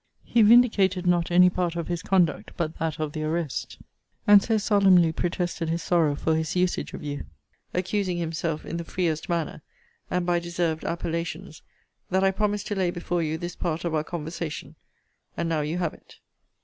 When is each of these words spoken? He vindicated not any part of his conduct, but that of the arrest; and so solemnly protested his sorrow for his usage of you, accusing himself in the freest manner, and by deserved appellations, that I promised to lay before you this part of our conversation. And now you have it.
He 0.23 0.41
vindicated 0.41 1.05
not 1.05 1.29
any 1.29 1.47
part 1.51 1.75
of 1.75 1.87
his 1.87 2.01
conduct, 2.01 2.53
but 2.57 2.79
that 2.79 2.97
of 2.99 3.13
the 3.13 3.21
arrest; 3.21 3.77
and 4.25 4.41
so 4.41 4.57
solemnly 4.57 5.11
protested 5.11 5.69
his 5.69 5.83
sorrow 5.83 6.15
for 6.15 6.33
his 6.35 6.55
usage 6.55 6.95
of 6.95 7.03
you, 7.03 7.25
accusing 7.71 8.17
himself 8.17 8.65
in 8.65 8.77
the 8.77 8.83
freest 8.83 9.29
manner, 9.29 9.61
and 10.09 10.25
by 10.25 10.39
deserved 10.39 10.83
appellations, 10.85 11.61
that 12.09 12.23
I 12.23 12.31
promised 12.31 12.65
to 12.69 12.75
lay 12.75 12.89
before 12.89 13.21
you 13.21 13.37
this 13.37 13.55
part 13.55 13.85
of 13.85 13.93
our 13.93 14.03
conversation. 14.03 14.73
And 15.37 15.47
now 15.47 15.61
you 15.61 15.77
have 15.77 15.93
it. 15.93 16.15